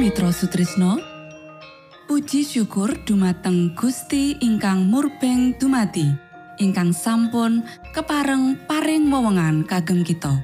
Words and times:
Mitra 0.00 0.32
Sutrisno 0.32 0.96
Puji 2.08 2.40
syukur 2.40 2.88
dumateng 3.04 3.76
Gusti 3.76 4.32
ingkang 4.40 4.88
murbeng 4.88 5.52
dumati 5.60 6.08
ingkang 6.56 6.96
sampun 6.96 7.60
kepareng 7.92 8.56
paring 8.64 9.12
wewenngan 9.12 9.68
kagem 9.68 10.00
kita. 10.00 10.40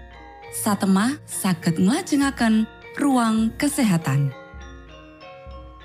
Satemah 0.53 1.17
saged 1.25 1.81
nglajengaken 1.81 2.69
ruang 3.01 3.49
kesehatan. 3.57 4.29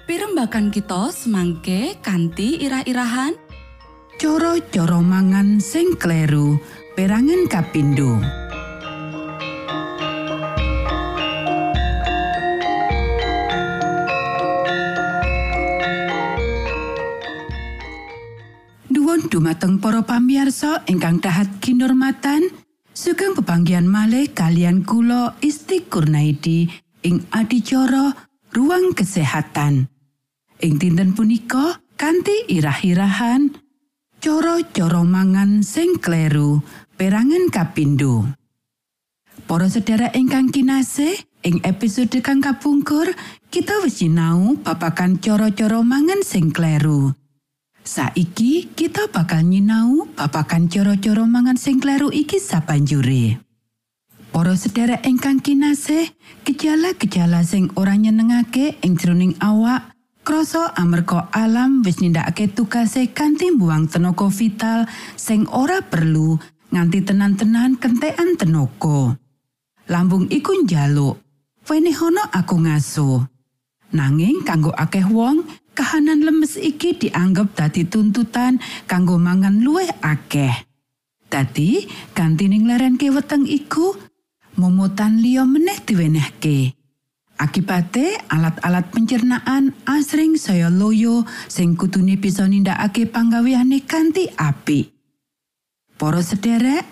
Pirembakan 0.04 0.68
kita 0.68 1.08
semangke 1.16 1.96
kanthi 2.04 2.60
irah-irahan. 2.68 3.40
Coro-coro 4.20 5.00
mangan 5.00 5.64
sing 5.64 5.96
kleru 5.96 6.60
perangan 7.00 7.48
kapindo. 7.48 8.41
Dumateng 19.30 19.78
para 19.78 20.02
pamiarsa 20.02 20.82
ingkang 20.90 21.22
dahat 21.22 21.62
kinurmatan, 21.62 22.50
sugeng 22.90 23.38
pepanggihan 23.38 23.86
malih 23.86 24.32
kalian 24.34 24.82
kula 24.82 25.38
Isti 25.46 25.86
Kurnaidi 25.86 26.66
ing 27.06 27.30
adicara 27.30 28.16
ruang 28.50 28.98
kesehatan. 28.98 29.86
Ing 30.62 30.74
dinten 30.82 31.14
punika 31.14 31.78
kanthi 32.00 32.50
irah-irahan 32.50 33.54
coro-coro 34.18 35.06
mangan 35.06 35.62
sing 35.62 36.02
kleru 36.02 36.62
perangan 36.98 37.54
kapindo. 37.54 38.26
Para 39.46 39.68
sedherek 39.70 40.18
ingkang 40.18 40.50
kinasih, 40.50 41.18
ing 41.46 41.62
episode 41.66 42.14
kang 42.22 42.42
kapungkur 42.42 43.10
kita 43.54 43.82
wis 43.86 44.02
sinau 44.02 44.58
babagan 44.62 45.18
coro-coro 45.18 45.86
mangan 45.86 46.26
sing 46.26 46.50
kleru. 46.50 47.21
Saiki 47.82 48.70
kita 48.78 49.10
bakal 49.10 49.42
nyinau 49.42 50.06
babagan 50.14 50.70
coro-coro 50.70 51.26
mangan 51.26 51.58
sing 51.58 51.82
kleru 51.82 52.14
iki 52.14 52.38
sabanjure. 52.38 53.42
Para 54.30 54.54
sedherek 54.54 55.02
ingkang 55.04 55.42
kinasih, 55.42 56.14
gejala-gejala 56.46 57.42
sing 57.42 57.74
ora 57.74 57.98
nyenengake 57.98 58.78
ing 58.86 58.96
jroning 58.96 59.34
awak 59.42 59.92
krasa 60.22 60.72
amarga 60.78 61.28
alam 61.34 61.82
wis 61.82 62.00
nindakake 62.00 62.54
tugase 62.54 63.10
kanthi 63.10 63.50
mbuang 63.50 63.90
tenaga 63.90 64.30
vital 64.30 64.86
sing 65.18 65.50
ora 65.50 65.82
perlu 65.82 66.38
nganti 66.70 67.02
tenan-tenan 67.02 67.82
kentekan 67.82 68.38
tenaga. 68.38 69.18
Lambung 69.90 70.30
iku 70.30 70.54
njaluk, 70.64 71.18
"Wenehono 71.66 72.30
aku 72.30 72.56
ngaso." 72.62 73.26
Nanging 73.92 74.48
kanggo 74.48 74.72
akeh 74.72 75.04
wong, 75.04 75.44
kahanan 75.74 76.24
lemes 76.24 76.60
iki 76.60 76.96
dianggep 76.98 77.56
dadi 77.56 77.88
tuntutan 77.88 78.60
kanggo 78.88 79.16
mangan 79.18 79.64
luwih 79.64 79.90
akeh. 80.04 80.68
Dadi, 81.32 81.88
ganti 82.12 82.52
ning 82.52 82.68
lerenke 82.68 83.08
weteng 83.08 83.48
iku, 83.48 83.96
momotan 84.60 85.24
liya 85.24 85.48
meneh 85.48 85.80
diwenehke. 85.80 86.76
Akibate 87.40 88.22
alat-alat 88.30 88.92
pencernaan 88.94 89.74
asring 89.90 90.38
saya 90.38 90.70
loyo 90.70 91.26
sing 91.50 91.74
kutune 91.74 92.20
bisa 92.20 92.46
nindakake 92.46 93.10
panggaweane 93.10 93.82
kanthi 93.88 94.30
apik. 94.38 94.94
Para 95.98 96.22
sederek, 96.22 96.86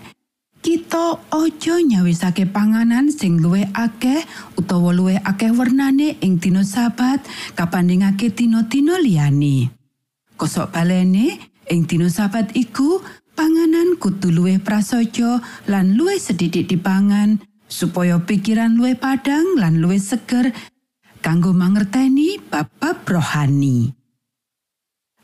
kita 0.59 1.15
ojo 1.31 1.73
nyawisake 1.79 2.43
panganan 2.51 3.07
sing 3.07 3.39
luwih 3.39 3.67
akeh 3.71 4.23
utawa 4.59 4.91
luwih 4.91 5.19
akeh 5.23 5.55
wernane 5.55 6.19
ing 6.19 6.35
dina 6.39 6.67
sabat 6.67 7.23
kapandhingake 7.55 8.35
dina-dina 8.35 8.99
liyane. 8.99 9.71
Kosok 10.35 10.75
balene 10.75 11.39
ing 11.71 11.87
dina 11.87 12.11
sabat 12.11 12.51
iku 12.59 12.99
panganan 13.39 13.95
kudu 13.95 14.35
luwih 14.35 14.59
prasaja 14.59 15.39
lan 15.71 15.95
luwih 15.95 16.19
sedidik 16.19 16.67
dipangan 16.67 17.39
supaya 17.71 18.19
pikiran 18.19 18.75
luwih 18.75 18.99
padang 18.99 19.55
lan 19.55 19.79
luwih 19.79 20.01
seger 20.01 20.51
kanggo 21.23 21.55
mangerteni 21.55 22.39
bab-bab 22.51 23.07
rohani. 23.07 23.95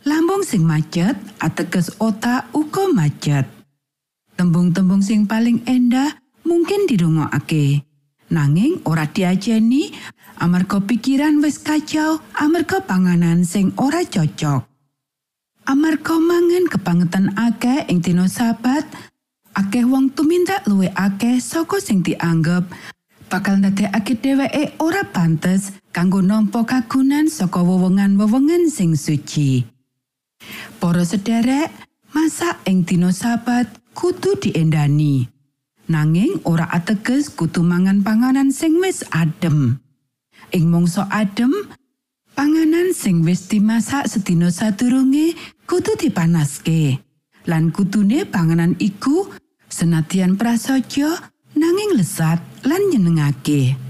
Lambung 0.06 0.46
sing 0.46 0.62
macet 0.62 1.18
ateges 1.42 1.92
otak 1.98 2.48
uga 2.54 2.86
macet. 2.94 3.55
Tembung-tembung 4.36 5.00
sing 5.00 5.24
paling 5.24 5.63
endah 5.63 6.20
mungkin 6.44 6.84
dirungokake. 6.92 7.88
Nanging 8.36 8.84
ora 8.84 9.08
diajeni 9.08 9.96
amarga 10.44 10.84
pikiran 10.84 11.39
wis 11.39 11.56
kacau 11.63 12.20
amarga 12.36 12.84
panganan 12.84 13.48
sing 13.48 13.72
ora 13.80 14.04
cocok. 14.04 14.68
Amarga 15.65 16.15
mangan 16.20 16.68
kepangetan 16.68 17.32
akeh 17.39 17.88
ing 17.88 18.04
dina 18.04 18.27
sabat, 18.27 18.84
akeh 19.56 19.88
wong 19.88 20.12
tumindak 20.12 20.68
luwih 20.68 20.92
akeh 20.94 21.39
saka 21.39 21.80
sing 21.80 22.04
dianggep 22.04 22.68
bakal 23.32 23.58
ndadekake 23.58 24.20
dheweke 24.20 24.77
ora 24.84 25.01
pantes 25.08 25.74
kanggo 25.89 26.22
nampa 26.22 26.62
kagunan 26.68 27.32
saka 27.32 27.63
wewenngan-wewenngan 27.63 28.70
sing 28.70 28.94
suci. 28.94 29.65
Para 30.77 31.01
sederek, 31.08 31.74
masak 32.13 32.62
ing 32.70 32.86
dina 32.86 33.10
sabat 33.10 33.65
kudu 33.96 34.36
diendani. 34.36 35.32
Nanging 35.88 36.44
ora 36.44 36.68
ateges 36.68 37.32
kudu 37.32 37.64
mangan 37.64 38.04
panganan 38.04 38.52
sing 38.52 38.84
wis 38.84 39.08
adem. 39.16 39.80
Ing 40.52 40.68
mangsa 40.68 41.08
adem, 41.08 41.54
panganan 42.36 42.92
sing 42.92 43.24
wis 43.24 43.48
dimasak 43.48 44.12
sedina 44.12 44.52
sadurunge 44.52 45.34
kudu 45.64 45.96
dipanaske. 45.96 47.00
Lan 47.48 47.72
kudune 47.72 48.28
panganan 48.28 48.75
iku 48.82 49.30
senadyan 49.72 50.36
prasaja 50.36 51.32
nanging 51.56 51.96
lesat 51.96 52.42
lan 52.66 52.82
nyenengake. 52.92 53.85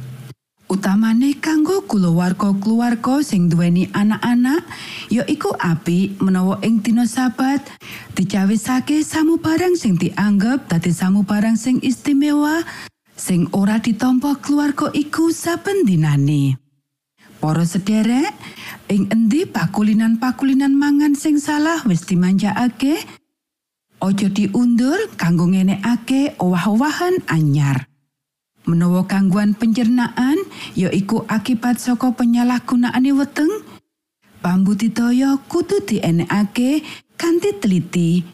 Utamane 0.65 1.37
kanggo 1.37 1.85
kulawarga-kulawarga 1.85 3.21
sing 3.21 3.53
duweni 3.53 3.85
anak-anak, 3.93 4.65
ya 5.13 5.21
iku 5.29 5.53
apik 5.53 6.17
menawa 6.17 6.57
ing 6.65 6.81
dina 6.81 7.05
sabat 7.05 7.61
dicawisake 8.17 9.05
samubarang 9.05 9.77
sing 9.77 9.93
dianggep 9.93 10.65
dadi 10.65 10.89
samubarang 10.89 11.53
sing 11.53 11.77
istimewa 11.85 12.65
sing 13.13 13.45
ora 13.53 13.77
ditampa 13.77 14.41
keluarga 14.41 14.89
iku 14.89 15.29
saben 15.29 15.85
dinane. 15.85 16.57
Para 17.37 17.61
sederek, 17.61 18.33
ing 18.89 19.05
endi 19.13 19.45
pakulinan-pakulinan 19.45 20.73
mangan 20.73 21.13
sing 21.13 21.37
salah 21.37 21.85
wis 21.85 22.09
dimanjakake, 22.09 23.05
Ojo 24.03 24.27
diundur 24.27 24.97
kanggo 25.15 25.47
ngenekake 25.49 26.35
owah-owahan 26.37 27.25
anyar. 27.31 27.87
Menawa 28.65 29.05
gangguan 29.05 29.53
pencernaan 29.53 30.41
ya 30.73 30.89
iku 30.89 31.21
akibat 31.29 31.77
saka 31.77 32.09
penyalahgunaane 32.17 33.13
weteng, 33.13 33.49
pambudidaya 34.41 35.37
kudu 35.45 35.85
dienekake 35.85 36.81
kanthi 37.13 37.53
teliti. 37.61 38.25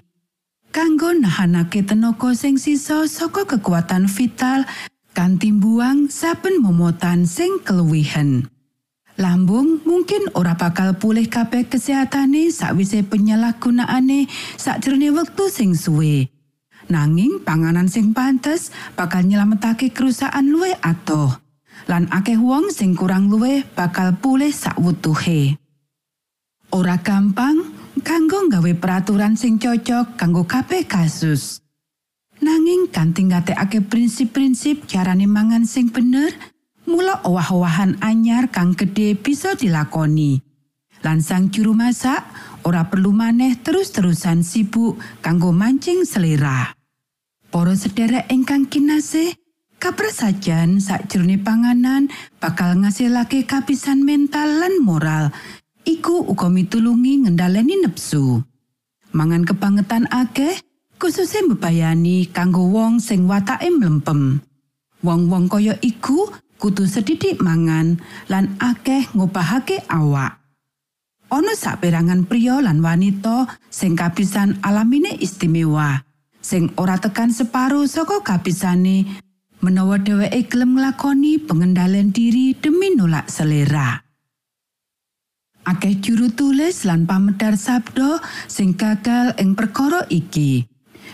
Kanggo 0.71 1.11
nahanake 1.11 1.83
tenaga 1.83 2.31
sing 2.31 2.55
sisa 2.55 3.03
saka 3.11 3.43
kekuatan 3.43 4.07
vital 4.07 4.63
kanthi 5.11 5.51
buang 5.51 6.07
saben 6.07 6.63
momotan 6.63 7.27
sing 7.27 7.59
keluwihen. 7.67 8.47
Lambung 9.19 9.83
mungkin 9.83 10.31
ora 10.31 10.55
bakal 10.55 10.95
pulih 10.95 11.27
kabeh 11.27 11.67
kesehatane 11.67 12.55
sakwise 12.55 13.03
penyalahgunaane 13.03 14.31
sakjroning 14.55 15.11
wektu 15.11 15.51
sing 15.51 15.75
suwe. 15.75 16.31
Nanging 16.91 17.39
panganan 17.47 17.87
sing 17.87 18.11
pantes 18.11 18.67
bakal 18.99 19.23
nyelametake 19.23 19.95
kerusakan 19.95 20.51
luwih 20.51 20.75
atoh. 20.83 21.39
Lan 21.87 22.11
akeh 22.11 22.35
wong 22.35 22.67
sing 22.67 22.99
kurang 22.99 23.31
luwih 23.31 23.63
bakal 23.63 24.11
pulih 24.19 24.51
sakwutuhe. 24.51 25.55
Ora 26.75 26.99
gampang 26.99 27.63
kanggo 28.03 28.43
nggawe 28.43 28.75
peraturan 28.75 29.39
sing 29.39 29.55
cocok 29.55 30.19
kanggo 30.19 30.43
kabeh 30.43 30.83
kasus. 30.83 31.63
Nanging 32.43 32.91
kanthi 32.91 33.31
ngatekake 33.31 33.87
prinsip-prinsip 33.87 34.83
carane 34.83 35.31
mangan 35.31 35.63
sing 35.63 35.95
bener, 35.95 36.35
mula 36.83 37.23
owah-owahan 37.23 38.03
anyar 38.03 38.51
kang 38.51 38.75
gedhe 38.75 39.15
bisa 39.15 39.55
dilakoni. 39.55 40.43
Lan 41.07 41.23
sang 41.23 41.55
juru 41.55 41.71
masak 41.71 42.27
ora 42.67 42.83
perlu 42.91 43.15
maneh 43.15 43.55
terus-terusan 43.63 44.43
sibuk 44.43 44.99
kanggo 45.23 45.55
mancing 45.55 46.03
selera. 46.03 46.80
Para 47.51 47.75
sederek 47.75 48.31
ingkang 48.31 48.63
kinasih, 48.63 49.35
kaprasajan 49.75 50.79
sakjroning 50.79 51.43
panganan 51.43 52.07
bakal 52.39 52.79
ngasilake 52.79 53.43
kapisan 53.43 54.07
mental 54.07 54.47
lan 54.55 54.79
moral. 54.79 55.35
Iku 55.83 56.31
uga 56.31 56.47
mitulungi 56.47 57.27
ngendhaleni 57.27 57.83
nepsu. 57.83 58.39
Mangan 59.11 59.43
kebangetan 59.43 60.07
akeh, 60.07 60.63
khususnya 60.95 61.43
mbebayani 61.43 62.31
kanggo 62.31 62.71
wong 62.71 63.03
sing 63.03 63.27
watake 63.27 63.67
mlempem. 63.67 64.39
Wong-wong 65.03 65.51
kaya 65.51 65.75
iku 65.83 66.31
kudu 66.55 66.87
sedidik 66.87 67.43
mangan 67.43 67.99
lan 68.31 68.55
akeh 68.63 69.11
ngobahake 69.11 69.83
awak. 69.91 70.39
Ana 71.27 71.51
saperangan 71.51 72.23
pria 72.31 72.63
lan 72.63 72.79
wanita 72.79 73.59
sing 73.67 73.99
kapisan 73.99 74.55
alamine 74.63 75.19
istimewa, 75.19 75.99
sing 76.41 76.73
ora 76.75 76.97
tekan 76.97 77.29
separo 77.29 77.85
saka 77.85 78.25
kapisane 78.25 79.05
menawa 79.61 80.01
dheweke 80.01 80.49
gelem 80.49 80.75
nglakoni 80.75 81.37
pengendalian 81.37 82.09
diri 82.09 82.57
demi 82.57 82.97
nolak 82.97 83.29
selera. 83.29 84.01
Akeh 85.61 86.01
juru 86.01 86.33
tulis 86.33 86.89
lan 86.89 87.05
pamedar 87.05 87.53
sabdo 87.53 88.17
sing 88.49 88.73
gagal 88.73 89.37
ing 89.37 89.53
perkara 89.53 90.09
iki. 90.09 90.65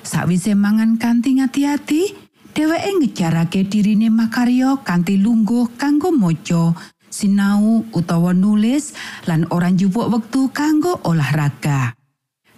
Sawise 0.07 0.55
mangan 0.55 0.95
kanthi 0.95 1.43
ngati-ati, 1.43 2.15
dheweke 2.55 2.91
ngejarake 3.03 3.67
dirine 3.67 4.07
makarya 4.07 4.79
kanthi 4.87 5.19
lungguh 5.19 5.75
kanggo 5.75 6.15
maca, 6.15 6.71
sinau 7.11 7.83
utawa 7.91 8.31
nulis 8.31 8.95
lan 9.27 9.43
ora 9.51 9.67
njupuk 9.67 10.07
wektu 10.07 10.47
kanggo 10.55 10.95
olahraga. 11.03 11.91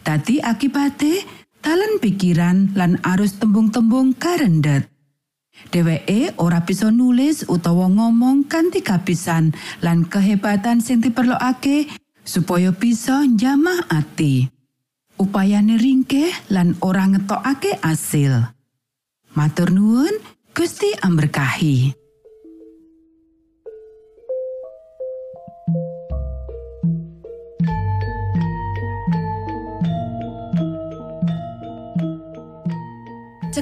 Dadi 0.05 0.37
akibate 0.45 1.25
talan 1.59 1.99
pikiran 1.99 2.73
lan 2.73 2.97
arus 3.03 3.37
tembung-tembung 3.37 4.15
karendet. 4.15 4.87
Dheweke 5.75 6.39
ora 6.39 6.63
bisa 6.63 6.87
nulis 6.87 7.43
utawa 7.51 7.91
ngomong 7.91 8.47
kanthi 8.47 8.79
kapisan 8.79 9.51
lan 9.83 10.07
kehebatan 10.07 10.79
sing 10.79 11.03
diperlokake 11.03 11.91
supaya 12.23 12.71
bisa 12.71 13.27
njamah 13.27 13.91
ati. 13.91 14.59
upayane 15.19 15.75
ringkeh 15.75 16.31
lan 16.47 16.79
ora 16.79 17.03
ngetokake 17.11 17.83
asil. 17.83 18.55
Matur 19.35 19.75
nuwun, 19.75 20.15
Gusti 20.55 20.89
amberkahi. 21.03 21.98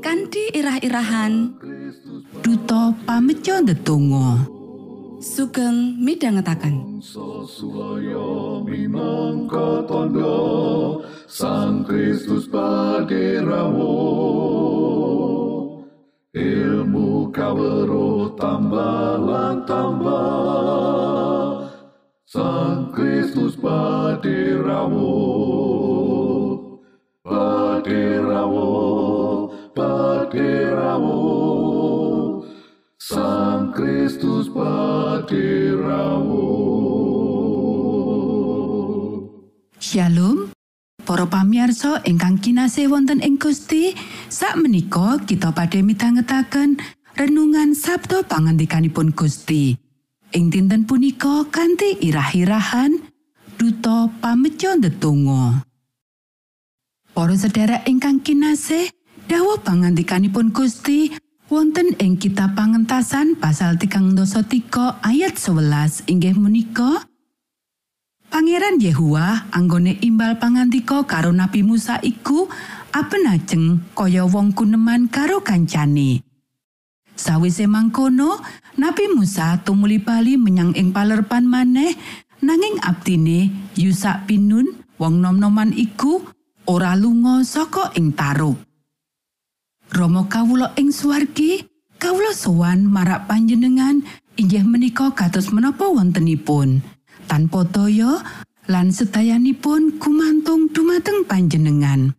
kanthi 0.00 0.48
irah-irahan 0.56 1.60
Duta 2.40 2.96
pameco 3.04 3.60
ndedonga. 3.60 4.48
sugeng 5.20 6.00
midhangetaken. 6.00 7.04
Sosuloyo 7.04 8.64
Sang 11.30 11.84
Kristus 11.84 12.48
paderamu 12.48 13.92
Ilmu 16.32 17.28
kawero 17.30 18.32
tambah 18.34 19.20
tambah 19.68 21.68
Sang 22.24 22.88
Kristus 22.96 23.54
paderamu 23.60 25.12
Shalom. 39.90 40.54
Para 41.02 41.26
pamirsa 41.26 41.98
ingkang 42.06 42.38
kinasih 42.38 42.86
wonten 42.86 43.18
ing 43.26 43.42
Gusti, 43.42 43.90
sakmenika 44.30 45.18
kita 45.26 45.50
badhe 45.50 45.82
midhangetaken 45.82 46.78
renungan 47.18 47.74
Sabda 47.74 48.22
pangandikanipun 48.22 49.10
Gusti. 49.10 49.74
Ing 50.30 50.46
dinten 50.46 50.86
punika 50.86 51.42
kanthi 51.50 51.98
irah-irahan 52.06 53.02
Duta 53.58 54.06
Pameco 54.22 54.78
Ndedonga. 54.78 55.66
Para 57.10 57.34
sedherek 57.34 57.82
ingkang 57.90 58.22
kinasih, 58.22 58.94
dawuh 59.26 59.58
pangandikanipun 59.58 60.54
Gusti 60.54 61.10
wonten 61.50 61.98
ing 61.98 62.14
kitab 62.14 62.54
pangentasan 62.54 63.34
pasal 63.42 63.74
3 63.74 64.06
ayat 65.02 65.34
11 65.34 66.06
inggih 66.06 66.38
menika 66.38 67.09
Pangeran 68.30 68.78
Yehua 68.78 69.50
anggone 69.50 69.98
imbal 70.06 70.38
pangantika 70.38 71.02
karo 71.02 71.34
Nabi 71.34 71.66
Musa 71.66 71.98
iku 71.98 72.46
apenajeng 72.94 73.90
kaya 73.90 74.22
wong 74.22 74.54
kuneman 74.54 75.10
karo 75.10 75.42
kancane. 75.42 76.22
Sawise 77.18 77.66
mangkono, 77.66 78.38
Nabi 78.78 79.10
Musa 79.18 79.58
tumuli 79.66 79.98
bali 79.98 80.38
menyang 80.38 80.78
ing 80.78 80.94
palerpan 80.94 81.42
maneh 81.42 81.98
nanging 82.38 82.78
abdine 82.86 83.50
Yusak 83.74 84.30
Pinun 84.30 84.78
wong 85.02 85.18
nom-noman 85.18 85.74
iku 85.74 86.22
ora 86.70 86.94
lunga 86.94 87.42
saka 87.42 87.90
ing 87.98 88.14
taruk. 88.14 88.62
Rama 89.90 90.30
kawula 90.30 90.70
ing 90.78 90.94
swargi, 90.94 91.66
kawula 91.98 92.30
sowan 92.30 92.86
marak 92.86 93.26
panjenengan 93.26 94.06
inggih 94.38 94.62
menika 94.62 95.10
kados 95.18 95.50
menapa 95.50 95.90
wontenipun. 95.90 96.99
Tanpa 97.30 97.62
daya 97.62 98.18
lan 98.66 98.90
sedayanipun 98.90 100.02
gumantung 100.02 100.66
dumateng 100.74 101.22
panjenengan. 101.30 102.10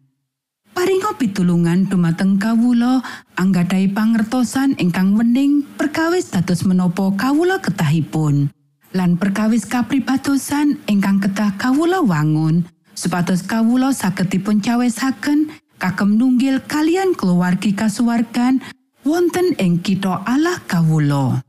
Paringa 0.72 1.20
pitulungan 1.20 1.92
dumateng 1.92 2.40
kawula 2.40 3.04
anggadhahi 3.36 3.92
pangertosan 3.92 4.80
ingkang 4.80 5.20
wening 5.20 5.68
perkawis 5.76 6.32
dados 6.32 6.64
menapa 6.64 7.12
kawula 7.20 7.60
ketahipun. 7.60 8.48
Lan 8.96 9.20
perkawis 9.20 9.68
kapribatosan 9.68 10.80
ingkang 10.88 11.20
kedah 11.20 11.60
kawula 11.60 12.00
wangun 12.00 12.64
supados 12.96 13.44
kawula 13.44 13.92
saged 13.92 14.32
dipuncawesaken 14.32 15.52
kagem 15.76 16.16
nunggil 16.16 16.64
kalian 16.64 17.18
keluargi 17.18 17.76
kasuwargan 17.76 18.64
wonten 19.04 19.58
ing 19.58 19.84
kitha 19.84 20.24
Allah 20.24 20.62
kawula. 20.70 21.42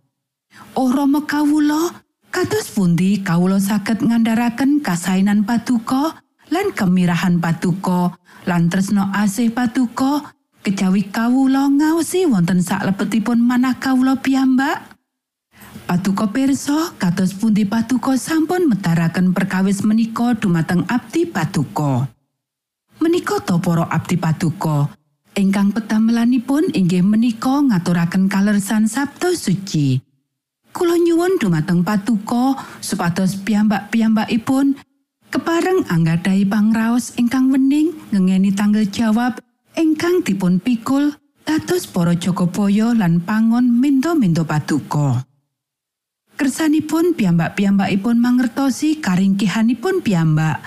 Oh 0.72 0.88
Rama 0.88 1.28
kawula, 1.28 2.00
kados 2.32 2.72
pundi 2.72 3.20
kawula 3.20 3.60
saged 3.60 4.00
ngandharaken 4.00 4.80
kasainan 4.80 5.44
patuko 5.44 6.16
lan 6.48 6.72
kemirahan 6.72 7.36
patuko 7.36 8.16
lan 8.48 8.72
tresno 8.72 9.12
asih 9.12 9.52
patuko 9.52 10.24
kejawi 10.64 11.12
kawula 11.12 11.68
ngaosi 11.68 12.24
wonten 12.24 12.64
saklebetipun 12.64 13.36
manah 13.36 13.76
kawula 13.76 14.16
piyambak? 14.16 14.96
Patuko 15.84 16.32
pirsa 16.32 16.96
kados 16.96 17.36
pundi 17.36 17.68
patuko 17.68 18.16
sampun 18.16 18.64
metaraken 18.64 19.36
perkawis 19.36 19.84
menika 19.84 20.32
dumateng 20.32 20.88
abdi 20.88 21.28
patuko. 21.28 22.08
Menika 23.02 23.42
to 23.44 23.58
para 23.58 23.84
abdi 23.90 24.14
patuko, 24.16 24.88
ingkang 25.34 25.74
petamelanipun 25.74 26.70
inggih 26.70 27.02
menika 27.02 27.60
ngaturaken 27.60 28.30
kalersan 28.30 28.86
Sabtu 28.86 29.34
suci. 29.34 30.11
Kula 30.72 30.96
nyuwun 30.96 31.36
dumateng 31.36 31.84
patuko 31.84 32.56
supados 32.80 33.36
piyambak-piyambakipun 33.44 34.80
kepareng 35.28 35.84
anggadhahi 35.92 36.48
pangraos 36.48 37.12
ingkang 37.20 37.52
wening 37.52 37.92
ngengeni 38.08 38.56
tanggal 38.56 38.88
jawab 38.88 39.36
ingkang 39.76 40.24
dipun 40.24 40.64
pikul 40.64 41.12
dados 41.44 41.84
para 41.84 42.16
Jogobaya 42.16 42.96
lan 42.96 43.20
pangon 43.20 43.68
mindo-mindo 43.68 44.48
patuko. 44.48 45.20
Kersanipun 46.40 47.12
piyambak-piyambakipun 47.20 48.16
mangertosi 48.16 48.96
karingkihanipun 49.04 50.00
piyambak 50.00 50.64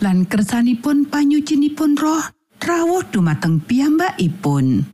lan 0.00 0.24
kersanipun 0.24 1.04
panyucinipun 1.12 2.00
roh 2.00 2.24
rawuh 2.56 3.04
dumateng 3.04 3.60
piyambakipun. 3.60 4.88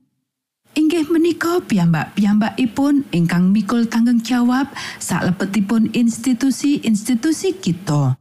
Inggih 0.76 1.08
menika 1.08 1.64
piyambak-piyambakipun 1.64 3.08
ingkang 3.14 3.54
mikul 3.54 3.88
tanggung 3.88 4.20
jawab 4.20 4.68
salebetipun 5.00 5.92
institusi-institusi 5.96 7.56
kita. 7.56 8.18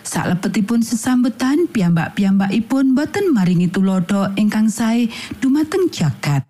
Salebetipun 0.00 0.80
sesambetan 0.80 1.68
piyambak-piyambakipun 1.68 2.96
boten 2.96 3.36
maringi 3.36 3.68
tulodo 3.68 4.32
ingkang 4.40 4.72
sae 4.72 5.12
dumateng 5.44 5.92
jagat. 5.92 6.48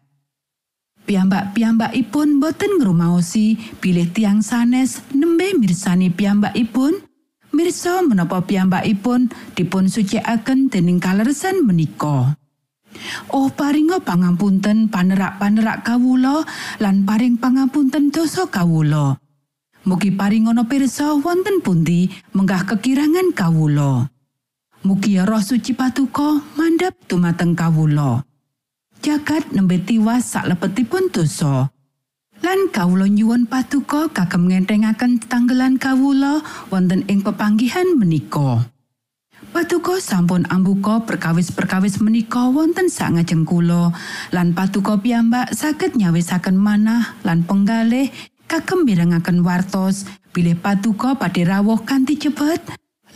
Piyambak-piyambakipun 1.10 2.38
boten 2.38 2.78
ngrumaosi 2.78 3.58
bilih 3.82 4.06
tiang 4.14 4.46
sanes 4.46 5.02
nembe 5.10 5.58
mirsani 5.58 6.14
piyambakipun 6.14 7.02
mirsa 7.50 8.06
menapa 8.06 8.46
piyambakipun 8.46 9.34
dipun 9.58 9.90
sucikaken 9.90 10.70
dening 10.70 11.02
kaleresan 11.02 11.66
menika. 11.66 12.38
Oh 13.31 13.48
paringa 13.50 14.03
pangampunten 14.03 14.90
panerak-panerak 14.90 15.87
kawula 15.87 16.42
lan 16.83 17.07
paring 17.07 17.38
pangampunten 17.38 18.11
dosa 18.11 18.46
kawula. 18.50 19.18
Mugi 19.87 20.12
paringana 20.12 20.68
pirsa 20.68 21.16
wonten 21.16 21.64
pundi 21.64 22.12
menggah 22.37 22.68
kekirangan 22.68 23.33
kawula. 23.33 24.12
Mugi 24.85 25.16
roh 25.20 25.40
suci 25.40 25.72
patuko 25.72 26.40
mandap 26.57 26.96
dumateng 27.09 27.57
kawula. 27.57 28.24
Jagat 29.00 29.57
nembe 29.57 29.81
tiwas 29.81 30.37
saklebetipun 30.37 31.09
dosa. 31.09 31.72
Lan 32.40 32.72
kawula 32.72 33.05
nyuwun 33.09 33.44
patuko 33.48 34.09
kagem 34.12 34.48
ngentengaken 34.48 35.20
tetanggelan 35.20 35.76
kawula 35.76 36.40
wonten 36.72 37.05
ing 37.09 37.20
pepanggihan 37.20 37.96
menika. 37.96 38.68
Patuko 39.50 39.98
sampun 39.98 40.46
ambuka 40.46 41.02
perkawis-perkawis 41.02 41.98
menika 41.98 42.46
wonten 42.54 42.86
sangajeng 42.86 43.42
kula. 43.42 43.90
Lan 44.30 44.54
patuko 44.54 45.02
piyambak 45.02 45.50
saged 45.50 45.98
nyawisaken 45.98 46.54
manah 46.54 47.18
lan 47.26 47.42
penggalih 47.42 48.14
kagem 48.46 48.86
mirengaken 48.86 49.42
wartos. 49.42 50.06
Bilih 50.30 50.54
patuko 50.54 51.18
badhe 51.18 51.42
rawuh 51.42 51.82
kanthi 51.82 52.14
cepet 52.14 52.62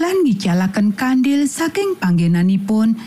lan 0.02 0.26
ngijalaken 0.26 0.98
kandil 0.98 1.46
saking 1.46 1.94
panggenanipun. 2.02 2.98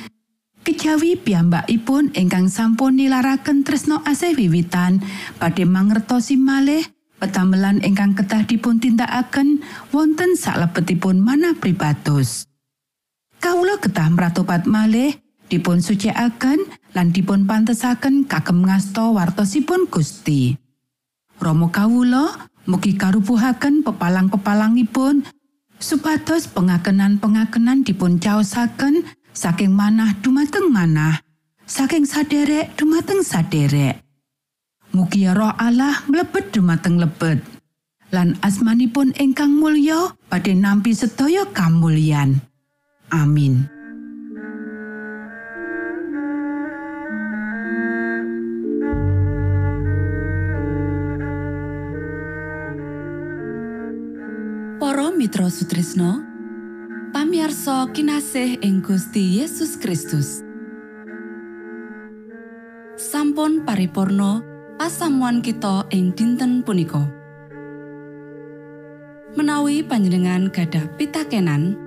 Kejawi 0.63 1.19
piyambakipun 1.19 2.15
ingkang 2.15 2.47
sampun 2.47 2.95
nilaraken 2.95 3.67
tresno 3.67 4.07
asih 4.07 4.39
wiwitan 4.39 5.03
badhe 5.35 5.67
mangertosi 5.67 6.39
malih 6.39 6.87
petamelan 7.19 7.83
ingkang 7.83 8.15
ketah 8.15 8.47
dipun 8.47 8.79
tindakaken 8.79 9.59
wonten 9.91 10.39
salebetipun 10.39 11.19
manah 11.19 11.59
pribados. 11.59 12.46
Kawula 13.37 13.77
ketah 13.77 14.09
mratobat 14.09 14.65
malih 14.65 15.13
dipun 15.47 15.79
sucikaken 15.79 16.59
lan 16.97 17.13
dipun 17.13 17.45
pantesaken 17.45 18.25
kagem 18.25 18.65
ngasta 18.65 19.13
wartosipun 19.13 19.85
Gusti. 19.87 20.57
Romo 21.37 21.69
kawula 21.69 22.49
mugi 22.65 22.97
karupuhaken 22.97 23.85
pepalang-pepalangipun 23.85 25.21
supados 25.77 26.49
pengakenan-pengakenan 26.51 27.85
dipun 27.85 28.17
caosaken 28.17 29.05
saking 29.37 29.69
manah 29.69 30.17
dumateng 30.25 30.73
manah, 30.73 31.21
saking 31.69 32.09
saderek 32.09 32.73
dumateng 32.73 33.21
saderek. 33.21 34.01
Mugi 34.97 35.29
roh 35.29 35.53
Allah 35.61 36.01
mlebet 36.09 36.49
dumateng 36.49 36.97
lebet. 36.97 37.37
Lan 38.09 38.39
asmanipun 38.41 39.13
ingkang 39.19 39.53
mulya 39.53 40.15
badhe 40.31 40.57
nampi 40.57 40.95
sedaya 40.97 41.45
kamulyan. 41.53 42.41
Amin. 43.07 43.71
Para 54.75 55.07
Mitra 55.15 55.47
Sutrisno 55.47 56.19
pamiarsa 57.15 57.87
kinasih 57.95 58.59
ing 58.59 58.83
Gusti 58.83 59.39
Yesus 59.39 59.79
Kristus 59.79 60.43
sampun 62.99 63.63
paripurno 63.63 64.43
pasamuan 64.75 65.39
kita 65.39 65.87
ing 65.95 66.11
dinten 66.11 66.59
punika 66.59 67.07
menawi 69.39 69.79
panjenengan 69.79 70.51
gadah 70.51 70.91
pitakenan 70.99 71.86